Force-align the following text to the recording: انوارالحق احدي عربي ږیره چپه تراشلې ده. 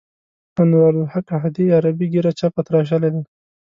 انوارالحق 0.61 1.27
احدي 1.37 1.63
عربي 1.75 2.05
ږیره 2.13 2.31
چپه 2.39 2.61
تراشلې 2.67 3.09
ده. 3.13 3.21